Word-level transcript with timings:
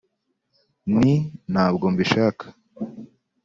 Nti: 0.97 1.13
ntabwo 1.51 1.85
mbishaka, 1.93 2.45